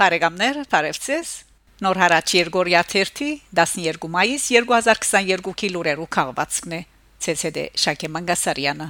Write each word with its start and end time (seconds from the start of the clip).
Բարեկամներ, 0.00 0.58
բարևձեզ։ 0.72 1.30
Նոր 1.84 1.98
հարաճ 2.00 2.30
Երգորիա 2.38 2.80
1-ի 2.88 3.26
12 3.52 4.06
մայիս 4.14 4.44
2022-ի 4.54 5.68
լուրերու 5.74 6.06
քաղվածքն 6.16 6.72
է։ 6.72 6.78
ՑՍԴ 7.32 7.64
Շակե 7.82 8.08
Մանգասարյանը։ 8.14 8.86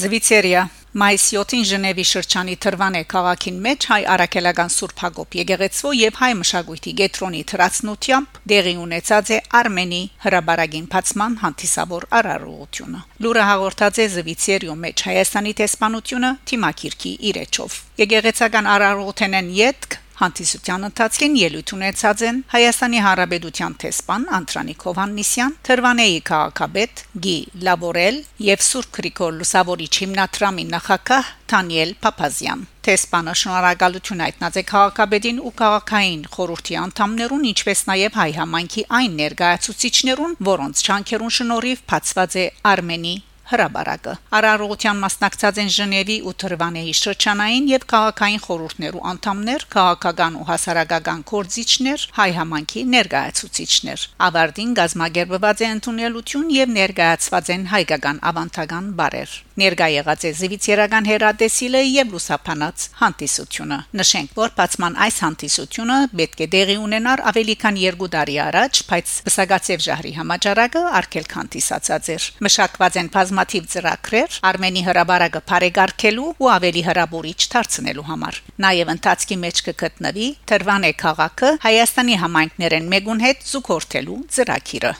Զվիցերիա 0.00 0.62
Մայիս 0.94 1.22
7-ին 1.34 1.64
Ժնևի 1.66 2.02
շրջանի 2.06 2.52
Թրվանե 2.62 3.00
քաղաքին 3.10 3.56
մեջ 3.64 3.86
հայ 3.90 3.96
արաքելական 4.14 4.68
Սուրբ 4.70 5.00
Հակոբ 5.02 5.32
եկեղեցու 5.40 5.90
եւ 5.98 6.20
հայ 6.20 6.28
մշակույթի 6.38 6.92
գետրոնի 7.00 7.40
թրացնությամբ 7.50 8.38
դեղի 8.52 8.74
ունեցած 8.84 9.32
է 9.34 9.38
Արմենի 9.58 10.00
հրաբարագին 10.22 10.86
փացման 10.94 11.34
հանդիսավոր 11.42 12.06
արարողությունը։ 12.20 13.02
Լուրը 13.26 13.48
հաղորդած 13.50 14.00
է 14.04 14.08
Զվիցերիո 14.14 14.78
մեջ 14.86 15.04
Հայաստանի 15.10 15.56
տեսփանությունը 15.64 16.32
Թիմակիրքի 16.54 17.12
իրեչով։ 17.34 17.82
Եկեղեցական 18.04 18.72
արարողութենեն 18.78 19.52
յետք 19.58 19.98
Հանդիսության 20.14 20.86
ընթացքին 20.88 21.36
ելույթ 21.40 21.70
ունեցած 21.74 22.20
են 22.28 22.36
Հայաստանի 22.54 23.00
Հանրապետության 23.04 23.74
տեսփան 23.82 24.26
Անտրանիկ 24.38 24.84
Հովաննիսյան, 24.88 25.56
Թրվանեի 25.68 26.20
քաղաքապետ 26.30 27.02
Գի 27.24 27.34
Լաբորել 27.66 28.20
եւ 28.48 28.62
Սուրբ 28.68 28.94
Գրիգոր 28.98 29.34
Լուսավորիչ 29.40 29.90
հիմնադրամի 30.04 30.66
նախակահ 30.70 31.32
Դանիել 31.54 31.92
Փափազյան։ 32.04 32.64
Տեսփանը 32.84 33.34
շնորհակալություն 33.40 34.24
հայտնած 34.24 34.56
է 34.60 34.64
քաղաքապետին 34.70 35.42
ու 35.44 35.54
քաղաքային 35.60 36.24
խորհրդի 36.34 36.80
անդամներուն, 36.84 37.46
ինչպես 37.50 37.84
նաև 37.90 38.18
հայ 38.22 38.30
համայնքի 38.38 38.88
այն 39.02 39.20
ներկայացուցիչներուն, 39.24 40.40
որոնց 40.54 40.84
չանքերուն 40.84 41.38
շնորհիվ 41.38 41.86
բացված 41.90 42.42
է 42.44 42.50
Արմենի 42.74 43.14
հրաբարակը 43.50 44.14
արարողության 44.38 45.00
մասնակցած 45.04 45.58
են 45.62 45.70
Ժնևի 45.74 46.16
ու 46.28 46.34
Թրվանեի 46.42 46.94
շրջանային 47.00 47.66
եւ 47.70 47.86
քաղաքային 47.92 48.42
խորհուրդներու 48.44 49.02
անդամներ, 49.10 49.66
քաղաքական 49.74 50.38
ու 50.40 50.46
հասարակական 50.50 51.24
կորձիչներ, 51.30 52.06
հայ 52.18 52.30
համանքի 52.38 52.84
ներկայացուցիչներ։ 52.94 54.06
Ավարտին 54.28 54.74
գազմագերբված 54.80 55.64
է 55.64 55.70
ընդունելություն 55.74 56.48
եւ 56.54 56.74
ներկայացված 56.78 57.50
են 57.54 57.66
հայկական 57.74 58.22
ավանդական 58.30 58.86
բարեր։ 58.98 59.36
Ներկայ 59.54 59.90
եղած 59.94 60.24
է 60.24 60.30
Զիվիցերական 60.34 61.04
հերադեսիլը 61.06 61.82
եւ 61.86 62.14
լուսափանած 62.14 62.86
հանդիսությունը։ 63.00 63.78
Նշենք, 64.00 64.32
որ 64.34 64.54
բացման 64.58 64.96
այս 65.04 65.18
հանդիսությունը 65.24 65.98
պետք 66.18 66.42
է 66.42 66.48
դեղի 66.54 66.76
ունենար 66.84 67.22
ավելի 67.30 67.54
քան 67.62 67.78
2 67.84 68.08
տարի 68.14 68.36
առաջ, 68.44 68.80
բայց 68.90 69.14
Բսագացեվ 69.28 69.84
ժահրի 69.84 70.12
համաճարակը 70.18 70.82
արկել 70.98 71.28
հանդիսացած 71.34 72.10
էր։ 72.14 72.26
Մշակված 72.48 72.98
են 73.04 73.12
բազմաթիվ 73.34 73.64
ծրագրեր 73.72 74.34
Արմենի 74.46 74.82
հրաբարակը 74.86 75.40
բարեկարգելու 75.48 76.26
ու 76.38 76.50
ավելի 76.54 76.82
հրաբուրիչ 76.86 77.40
դարձնելու 77.54 78.04
համար։ 78.10 78.38
Նաև 78.62 78.92
ընթացքի 78.94 79.38
մեջ 79.42 79.62
կգտնվի 79.68 80.28
Թրվանե 80.50 80.92
քաղաքը 81.02 81.50
Հայաստանի 81.64 82.18
համայնքներեն 82.22 82.86
մեգուն 82.94 83.24
հետ 83.26 83.42
զուգորդելու 83.50 84.20
ծրագիրը։ 84.38 84.94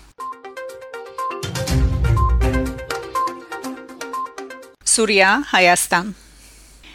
Սուրիա, 4.94 5.30
Հայաստան 5.54 6.14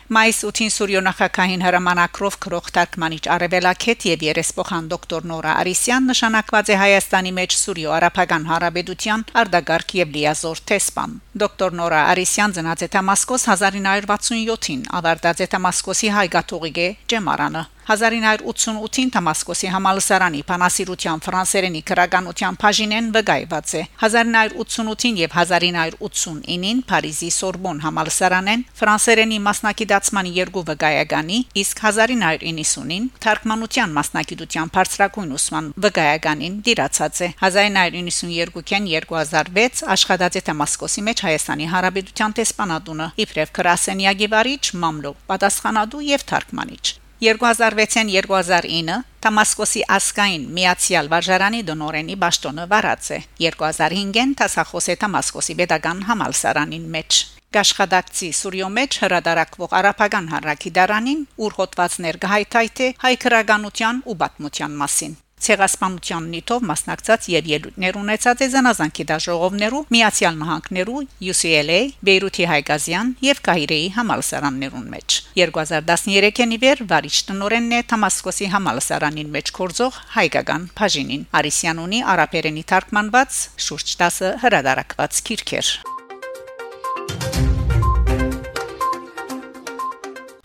Մայիս 0.10 0.38
8-ին 0.48 0.72
Սուրիո 0.74 1.02
նախագահային 1.06 1.62
հրամանակրով 1.62 2.38
քրող 2.42 2.70
Թարգմանիչ 2.74 3.20
Արևելակետ 3.30 4.06
եւ 4.10 4.24
երեսփոխան 4.26 4.88
դոկտոր 4.90 5.28
Նորա 5.30 5.52
Արիսյան 5.62 6.10
նշանակված 6.10 6.72
է 6.74 6.78
Հայաստանի 6.82 7.34
մեջ 7.38 7.58
Սուրիո 7.60 7.94
արաբական 8.00 8.50
հարաբերության 8.50 9.26
արդագարգ 9.44 9.96
եւ 10.00 10.18
լիազոր 10.18 10.64
տեսփան։ 10.74 11.14
Դոկտոր 11.46 11.78
Նորա 11.78 12.02
Արիսյան 12.18 12.56
ծնած 12.58 12.82
է 12.82 12.92
Դամասկոս 12.98 13.46
1967-ին, 13.54 14.82
ավարտած 14.98 15.46
է 15.46 15.50
Դամասկոսի 15.54 16.16
հայկաթողիկե 16.18 16.88
ջեմարանը։ 17.14 17.64
1988-ին 17.90 19.10
Դամասկոսի 19.16 19.70
համալսարանի 19.74 20.42
Փանասիրության 20.50 21.22
ֆրանսերենի 21.26 21.82
քրագանության 21.90 22.60
բաժինեն 22.62 23.08
վկայված 23.16 23.74
է 23.80 23.82
1988-ին 24.04 25.18
եւ 25.24 25.34
1989-ին 25.40 26.84
Փարիզի 26.92 27.30
Սորբոն 27.34 27.82
համալսարանեն 27.86 28.66
ֆրանսերենի 28.82 29.40
մասնակցման 29.48 30.30
երկու 30.38 30.64
վկայականի 30.70 31.40
իսկ 31.64 31.84
1990-ին 31.90 33.10
թարգմանության 33.26 33.98
մասնակցության 33.98 34.74
բարձրագույն 34.78 35.36
ուսման 35.40 35.74
վկայականին 35.90 36.62
դիրացած 36.70 37.26
է 37.26 37.34
1992-ին 37.42 38.90
2006 38.94 39.84
աշխատած 39.98 40.40
է 40.40 40.46
Դամասկոսի 40.54 41.08
մեջ 41.10 41.26
Հայաստանի 41.30 41.74
Հանրապետության 41.74 42.40
տեսփանատունը 42.40 43.12
իբրև 43.26 43.54
քրասենյակի 43.60 44.34
վարիչ 44.38 44.64
մամլո 44.86 45.14
պատասխանատու 45.34 46.08
եւ 46.14 46.26
թարգմանիչ 46.34 46.84
2006-ին 47.20 48.14
2009 48.16 48.94
Դամասկոսի 49.20 49.82
ասկային 49.92 50.46
Միացյալ 50.56 51.10
վարժարանի 51.12 51.60
դոնորենի 51.68 52.16
ճշտոնը 52.22 52.68
վարած 52.72 53.10
է 53.12 53.20
2005-ին 53.44 54.32
տասախոս 54.40 54.88
է 54.94 54.96
Դամասկոսի 55.04 55.58
pedagogan 55.60 56.06
համալսարանին 56.08 56.88
մեջ 56.96 57.20
Գաշխադակցի 57.60 58.30
Սուրիո 58.40 58.70
մեջ 58.80 59.00
հրադարակվող 59.04 59.80
արաբական 59.82 60.32
հարակի 60.32 60.72
դարանին 60.80 61.26
ուր 61.44 61.58
հոտվածներ 61.60 62.20
գահայթայթե 62.24 62.94
հայ 63.04 63.14
քրագանության 63.26 64.06
ու 64.08 64.20
բաթմության 64.24 64.80
մասին 64.84 65.20
ցեղասպանության 65.46 66.26
նյութով 66.34 66.66
մասնակցած 66.70 67.28
եւ 67.34 67.50
ելույթներ 67.50 68.00
ունեցած 68.00 68.44
է 68.44 68.48
զանազանքի 68.54 69.06
դաշողովներու 69.12 69.82
Միացյալ 69.96 70.36
Նահանգներու 70.40 71.04
UCLA, 71.30 71.80
Բեյրութի 72.10 72.48
Հայգազյան 72.52 73.14
եւ 73.26 73.42
Կահիրեի 73.50 73.88
համալսարաններուն 74.00 74.88
մեջ 74.94 75.20
2013-ին 75.40 76.56
իվեր 76.60 76.84
վարիչ 76.90 77.16
տնորենն 77.30 77.78
է 77.80 77.82
Դամասկոսի 77.94 78.50
համալսարանին 78.56 79.32
մեջ 79.38 79.54
կորձող 79.60 80.02
հայկական 80.18 80.68
բաժինին 80.80 81.24
Արիսյան 81.40 81.84
ունի 81.86 82.02
արաբերենի 82.16 82.66
թարգմանված 82.74 83.40
շուրջ 83.70 83.96
10 84.04 84.36
հրադարակված 84.44 85.24
քիրքեր 85.30 85.72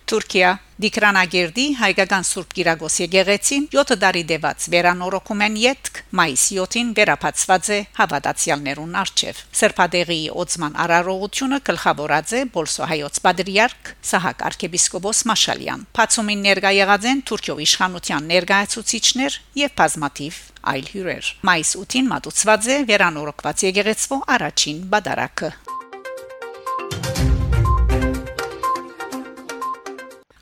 Թուրքիա 0.04 0.50
Դիկրանագերդի 0.74 1.64
հայկական 1.78 2.24
Սուրբ 2.26 2.54
Կիրակոս 2.58 2.94
եկեղեցին 3.04 3.66
7 3.70 3.96
տարի 4.02 4.22
դեված 4.26 4.64
վերանորոգում 4.72 5.42
են 5.46 5.58
յետք 5.62 6.00
մայիս 6.18 6.46
7-ին 6.56 6.88
վերապացված 6.96 7.68
է 7.70 7.78
հավատացյալներուն 7.98 8.96
արչև 9.04 9.42
Սրբադեղի 9.60 10.18
օծման 10.42 10.74
արարողությունը 10.84 11.60
գլխավորած 11.70 12.34
է 12.34 12.40
Բոլսո 12.58 12.88
հայոց 12.90 13.20
պատրիարք 13.28 13.92
Սահակ 14.10 14.42
arczepiskopos 14.50 15.22
Մաշալյան 15.30 15.86
Փացումին 15.94 16.42
ներկա 16.48 16.72
եղած 16.74 17.06
են 17.12 17.22
Թուրքիո 17.30 17.56
իշխանության 17.68 18.26
ներկայացուցիչներ 18.34 19.38
եւ 19.62 19.76
բազմաթիվ 19.78 20.40
այլ 20.74 20.90
հյուրեր 20.90 21.30
մայիս 21.50 21.70
8-ին 21.84 22.10
մատուցված 22.10 22.68
է 22.74 22.80
վերանորոգված 22.90 23.64
եկեղեցվո 23.70 24.20
առաջին 24.38 24.82
բադարակը 24.90 25.52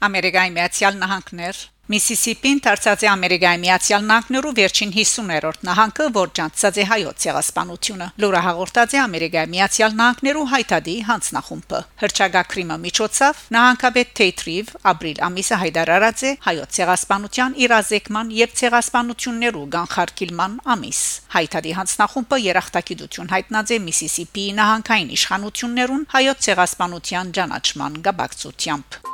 Ամերիկայի 0.03 0.51
Միացյալ 0.57 0.99
Նահանգներ 0.99 1.59
Միսիսիպին 1.93 2.61
դարձած 2.63 3.03
է 3.05 3.09
Ամերիկայի 3.11 3.59
Միացյալ 3.63 4.05
Նահանգներու 4.07 4.53
վերջին 4.57 4.93
50-րդ 4.95 5.65
նահանգը, 5.67 6.05
որ 6.15 6.31
ջանցած 6.39 6.79
է 6.79 6.85
հայոց 6.93 7.25
ցեղասպանությունը։ 7.25 8.07
Լուրը 8.23 8.41
հաղորդած 8.47 8.95
է 8.95 9.01
Ամերիկայի 9.03 9.51
Միացյալ 9.53 9.97
Նահանգներու 9.99 10.47
հայտադի 10.53 10.95
հանձնախումբը։ 11.11 11.81
Հրճագակրիմը 12.03 12.77
միջոցով 12.87 13.43
նահանգապետ 13.59 14.15
Թեյթրիվ 14.23 14.73
ապրիլ 14.93 15.23
ամիսը 15.27 15.61
հայտարարած 15.63 16.23
է 16.23 16.35
հայոց 16.47 16.79
ցեղասպանության 16.79 17.57
իրազեկման 17.67 18.35
եւ 18.39 18.57
ցեղասպանություններու 18.63 19.67
կանխարգելման 19.77 20.59
ամիս։ 20.77 21.01
Հայտադի 21.37 21.73
հանձնախումբը 21.83 22.43
երախտագիտություն 22.47 23.33
հայտնած 23.37 23.75
է 23.77 23.81
Միսիսիպիի 23.91 24.51
նահանգային 24.63 25.15
իշխանություններուն 25.19 26.07
հայոց 26.17 26.47
ցեղասպանության 26.49 27.35
ճանաչման 27.43 28.05
գաբակցությամբ։ 28.07 29.12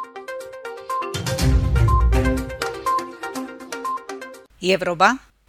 Եվրոպա 4.59 5.09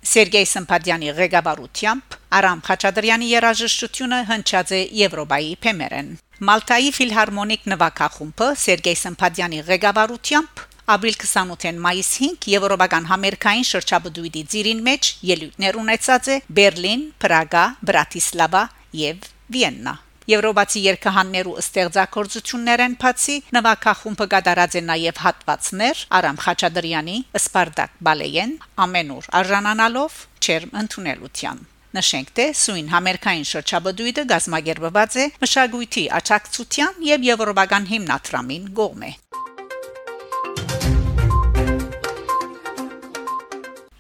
Սերգեյ 0.09 0.45
Սմփադյանի 0.49 1.13
ղեկավարությամբ 1.17 2.15
Արամ 2.39 2.59
Խաչատրյանի 2.67 3.29
երաժշտությունը 3.29 4.19
հնչած 4.29 4.73
է 4.77 4.81
Եվրոպայի 4.99 5.49
փեմերեն 5.65 6.11
Մալտայի 6.49 6.91
ֆիլհարմոնիկ 6.97 7.65
նվագախումբը 7.73 8.49
Սերգեյ 8.63 8.99
Սմփադյանի 9.01 9.61
ղեկավարությամբ 9.69 10.61
ապրիլ 10.95 11.17
28-ին 11.23 11.81
մայիս 11.85 12.11
5 12.25 12.49
եվրոպական 12.53 13.09
համերգային 13.13 13.67
շրջաբդույդի 13.71 14.43
ծիրին 14.53 14.83
մեջ 14.89 15.13
ելույթներ 15.31 15.81
ունեցած 15.85 16.29
է 16.33 16.37
Բերլին, 16.59 17.07
Պրագա, 17.25 17.65
Բրատիսլավա 17.89 18.63
եւ 19.05 19.27
Վիեննա 19.57 19.95
Եվրոպացի 20.29 20.81
երկհաններու 20.85 21.55
ստեղծագործություններեն 21.63 22.95
բացի 23.01 23.37
նվագախումբը 23.55 24.27
կատարած 24.33 24.75
է 24.77 24.83
նաև 24.89 25.21
հատվածներ 25.23 26.03
Արամ 26.19 26.37
Խաչատրյանի 26.43 27.17
Սպարտակ 27.39 27.97
բալեյեն 28.09 28.53
ամենուր 28.85 29.29
արժանանալով 29.39 30.21
չերմ 30.45 30.77
ընդունելության 30.83 31.65
Նշենք 31.97 32.27
թե 32.37 32.45
սույն 32.61 32.91
համերկային 32.93 33.47
շրջաբդույթը 33.49 34.25
գազմագերբված 34.29 35.15
է 35.23 35.25
մշակույթի 35.41 36.03
աճակցության 36.19 37.01
եւ 37.09 37.25
եվրոպական 37.29 37.89
հիմնադրամին 37.95 38.69
գոմե 38.77 39.11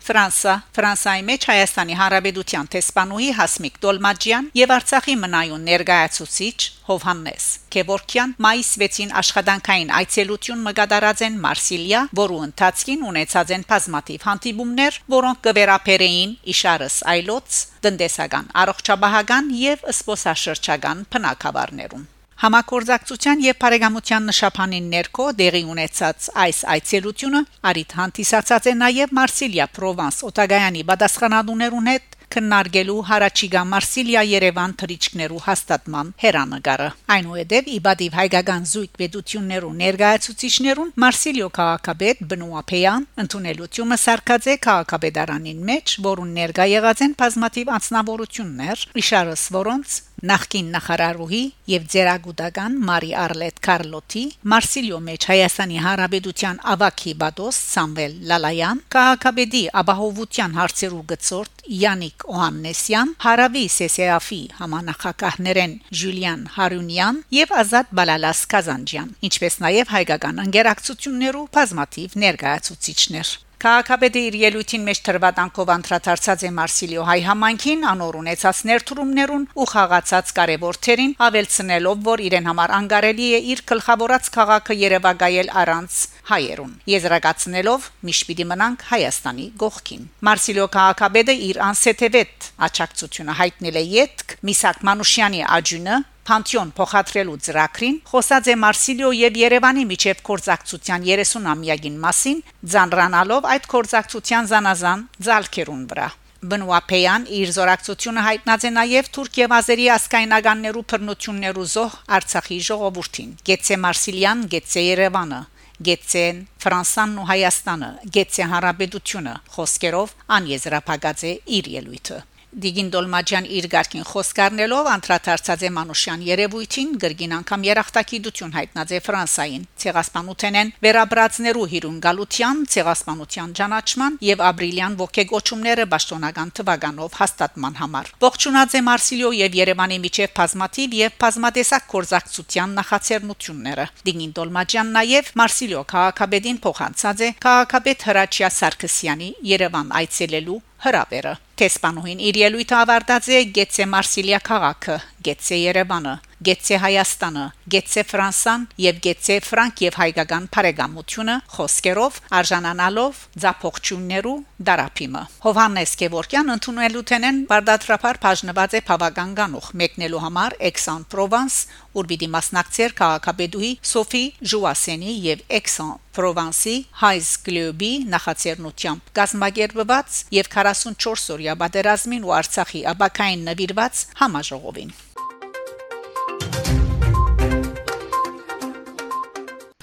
Ֆրանսա 0.05 0.51
Ֆրանսայի 0.77 1.23
մեջ 1.25 1.45
Հայաստանի 1.49 1.95
Հանրապետության 1.97 2.67
տեսփանուհի 2.75 3.29
Հասմիկ 3.39 3.79
Դոլմաջյան 3.85 4.49
եւ 4.59 4.73
Արցախի 4.75 5.15
մնայուն 5.23 5.65
ներկայացուցիչ 5.69 6.57
Հովհաննես 6.89 7.47
Քևորքյան 7.73 8.35
մայիս 8.45 8.69
6-ին 8.83 9.15
աշխատանքային 9.23 9.93
այցելություն 9.99 10.63
մգադարած 10.69 11.25
են 11.25 11.41
Մարսիլիա, 11.49 12.05
որու 12.21 12.41
ընթացքին 12.45 13.05
ունեցած 13.09 13.53
են 13.57 13.67
բազմաթիվ 13.73 14.27
հանդիպումներ, 14.29 15.03
որոնք 15.17 15.45
կվերապերեին 15.49 16.35
իշարս 16.53 17.03
այլոց, 17.15 17.61
տնտեսական, 17.87 18.51
առողջապահական 18.65 19.55
եւ 19.65 19.89
սպոսաշրջական 19.95 21.07
բնակավարներում 21.15 22.11
Համակորձակցության 22.43 23.43
եւ 23.45 23.59
բարեկամության 23.61 24.25
նշապանին 24.29 24.89
ներքո 24.91 25.27
դեղի 25.39 25.61
ունեցած 25.71 26.27
այս 26.45 26.57
այցելությունը 26.73 27.41
արիթ 27.71 27.95
հանդիսացած 27.99 28.67
է 28.71 28.73
նաեւ 28.81 29.13
Մարսիլիա 29.19 29.67
Պրովանս 29.77 30.19
Օտագայանի 30.29 30.83
բադասխանադուներուն 30.89 31.89
հետ 31.93 32.15
քննարկելու 32.35 32.95
հարաճիգա 33.07 33.61
Մարսիլիա 33.71 34.21
Երևան 34.27 34.73
թրիչկներու 34.81 35.41
հաստատման 35.45 36.09
հերանագարը 36.23 36.87
այնուհետև 37.15 37.69
իբադիվ 37.75 38.17
հայկական 38.19 38.65
զույգ 38.71 38.97
պետություններու 39.01 39.71
ներկայացուցիչներուն 39.81 40.91
Մարսիլիո 41.05 41.49
քաղաքապետ 41.59 42.25
Բնուապեյան 42.33 43.07
ընդունելությունը 43.23 43.99
սարկած 44.05 44.49
է 44.51 44.57
քաղաքապետարանին 44.65 45.63
մեջ 45.71 45.95
որուն 46.09 46.35
ներկա 46.41 46.67
եղած 46.75 47.05
են 47.05 47.15
բազմաթիվ 47.23 47.71
անձնավորություններ 47.79 48.85
իշարս 49.05 49.47
որոնց 49.59 50.01
նախկին 50.23 50.67
նախարարուհի 50.73 51.41
եւ 51.71 51.87
ձերագուտական 51.91 52.75
Մարի 52.87 53.11
Արլետ 53.19 53.59
Կարլոտի 53.67 54.23
Մարսիլիո 54.53 54.99
մեջ 55.07 55.27
Հայաստանի 55.31 55.79
Հանրապետության 55.85 56.61
ավակի 56.75 57.13
բադոս 57.21 57.59
Սամվել 57.75 58.15
Լալայան 58.31 58.81
քաղաքապետի 58.95 59.63
ապահովության 59.81 60.55
հարցերու 60.59 61.03
գծորդ 61.11 61.65
Յանիկ 61.85 62.27
Օհաննեսյան 62.35 63.13
Հարավի 63.25 63.65
Սեսեաֆի 63.75 64.41
համանախակահներեն 64.61 65.73
Ժուլիան 66.01 66.45
Հարունյան 66.55 67.23
եւ 67.39 67.55
Ազատ 67.65 67.95
Բալալաս 67.99 68.45
Կազանջյան 68.55 69.15
ինչպես 69.29 69.59
նաեւ 69.65 69.95
հայկական 69.95 70.45
ընկերակցություններու 70.45 71.49
բազմաթիվ 71.59 72.19
ներկայացուցիչներ 72.25 73.35
Քաղաքապետի 73.63 74.21
իր 74.29 74.35
ելույթին 74.41 74.83
մեջ 74.85 74.99
թրվատանքով 75.07 75.69
անդրադարձած 75.75 76.41
է 76.43 76.49
Մարսիլիո 76.55 77.03
հայ 77.07 77.19
համանքին 77.25 77.85
անոր 77.91 78.17
ունեցած 78.19 78.57
ներդրումներուն 78.69 79.45
ու 79.55 79.67
խաղացած 79.71 80.33
կարևոր 80.39 80.79
թերին 80.87 81.13
ավելցնելով 81.27 82.01
որ 82.09 82.23
իրեն 82.25 82.49
համար 82.51 82.73
անկարելի 82.79 83.29
է 83.37 83.39
իր 83.55 83.61
գլխավորած 83.71 84.29
քաղաքը 84.35 84.77
Երևակայել 84.81 85.51
առանց 85.63 85.99
հայերուն 86.35 86.73
եզրակացնելով 86.95 87.87
միշտ 88.09 88.27
պիտի 88.29 88.47
մնանք 88.51 88.83
Հայաստանի 88.91 89.47
գողքին 89.63 90.09
Մարսիլիո 90.29 90.67
քաղաքապետը 90.75 91.37
իր 91.47 91.61
անսեթևետ 91.69 92.49
աճակցությունը 92.67 93.37
հայտնել 93.39 93.79
է 93.79 93.85
յետք 93.95 94.35
Միսակ 94.49 94.83
Մանուշյանի 94.89 95.41
աջունը 95.59 96.01
Պանթեոն 96.25 96.69
փոխադրելու 96.77 97.39
ծրագրին 97.45 97.97
խոսած 98.09 98.47
է 98.49 98.55
Մարսիլիո 98.65 99.09
եւ 99.19 99.35
Երևանի 99.45 99.83
միջև 99.91 100.21
կորզակցության 100.29 101.05
30-ամյակին 101.05 101.99
մասին, 102.05 102.39
ցանրանալով 102.75 103.49
այդ 103.53 103.67
կորզակցության 103.75 104.49
զանազան 104.51 105.03
ցալքերուն 105.27 105.83
վրա։ 105.93 106.07
Բնուապեյան 106.49 107.23
իր 107.39 107.53
զորակցությունը 107.55 108.23
հայտնած 108.25 108.65
է 108.65 108.71
նաև 108.75 109.07
Թուրք 109.15 109.39
եւ 109.41 109.55
Ազերի 109.59 109.87
ասկայնականներու 109.95 110.85
բռնություններու 110.91 111.69
զոհ 111.75 111.95
Արցախի 112.17 112.59
ժողովրդին։ 112.69 113.31
Գեցե 113.49 113.79
Մարսիլյան, 113.85 114.45
Գեցե 114.53 114.83
Երևանը, 114.85 115.41
Գեցեն 115.89 116.45
Ֆրանսանն 116.65 117.17
ու 117.21 117.27
Հայաստանը, 117.31 117.89
Գեցե 118.17 118.45
Հանրապետությունը 118.53 119.33
խոսքերով 119.55 120.15
անեզրափակած 120.37 121.25
է 121.29 121.33
իր 121.59 121.75
ելույթը։ 121.79 122.19
Դիգին 122.55 122.89
Դոլմաջյան 122.93 123.47
իր 123.51 123.65
ղարքին 123.71 124.03
խոսքարնելով 124.07 124.87
անդրադարձած 124.87 125.63
է 125.67 125.69
Մանուշյան 125.75 126.21
երևույթին 126.23 126.91
գրգին 127.03 127.33
անգամ 127.35 127.63
երախտագիտություն 127.67 128.53
հայտնած 128.55 128.93
է 128.95 128.99
Ֆրանսային 129.07 129.65
ցեղասպանութենեն 129.83 130.71
վերաբրածներու 130.85 131.65
հիրունգալության 131.73 132.61
ցեղասպանության 132.75 133.55
ճանաչման 133.59 134.15
եւ 134.27 134.43
ապրիլյան 134.49 134.95
ողքեգոչումները 135.03 135.85
պաշտոնական 135.95 136.53
թվականով 136.59 137.17
հաստատման 137.19 137.75
համար 137.81 138.13
ողջունած 138.23 138.77
է 138.79 138.81
Մարսիլիո 138.87 139.33
եւ 139.35 139.59
Երևանի 139.59 139.99
միջև 140.05 140.33
բազմատիվ 140.39 140.95
եւ 141.01 141.17
բազմատեսակ 141.25 141.89
կորզակցության 141.91 142.77
նախաձեռնությունները 142.79 143.89
Դիգին 144.07 144.35
Դոլմաջյան 144.39 144.95
նաեւ 144.95 145.33
Մարսիլիո 145.43 145.83
քաղաքապետին 145.91 146.63
փոխանցած 146.69 147.25
է 147.25 147.29
քաղաքապետ 147.47 148.07
Հրաչյա 148.11 148.53
Սարգսյանի 148.61 149.29
Երևան 149.55 149.93
այցելելու 149.99 150.61
հրավերը 150.85 151.33
Տեսփանուհին 151.59 152.23
իր 152.29 152.39
ելույթը 152.41 152.75
ավարտած 152.81 153.29
է 153.35 153.41
Գեցե 153.57 153.85
Մարսիլիա 153.91 154.39
քաղաքը, 154.49 154.97
Գեցե 155.25 155.59
Երևանը, 155.61 156.15
գեցե 156.45 156.77
Հայաստանը 156.83 157.43
գեցե 157.73 158.01
Ֆրանսան 158.09 158.65
եւ 158.83 158.97
գեցե 159.05 159.37
Ֆրանկ 159.45 159.81
եւ 159.85 159.95
հայկական 159.99 160.43
բարեկամությունը 160.55 161.35
խոսքերով 161.55 162.19
արժանանալով 162.39 163.21
ձափողջուններու 163.45 164.35
դարապիմը 164.69 165.23
Հովհաննես 165.45 165.95
Գևորգյան 166.01 166.53
ընդունելու 166.55 167.03
տենեն 167.11 167.39
բարդատրապար 167.49 168.19
բաժնված 168.25 168.77
է 168.77 168.83
բավական 168.89 169.33
գանուխ 169.39 169.71
մեկնելու 169.81 170.21
համար 170.25 170.57
Aix-en-Provence 170.69 171.57
ուր 171.95 172.09
պիտի 172.11 172.29
մասնակցեր 172.35 172.95
քաղաքապետուհի 172.99 173.71
Սոֆի 173.91 174.23
Ժուասենի 174.51 175.15
եւ 175.25 175.43
Aix-en-Provence-ի 175.59 176.75
Հայս 177.01 177.31
Գլոբի 177.47 177.91
նախաձեռնությամբ 178.13 179.11
գազմագերբված 179.21 180.21
եւ 180.39 180.53
44 180.59 181.35
օրյա 181.39 181.57
պատերազմին 181.65 182.29
ու 182.29 182.37
Արցախի 182.43 182.85
աբակային 182.93 183.45
նվիրված 183.51 184.05
համաժողովին 184.21 184.95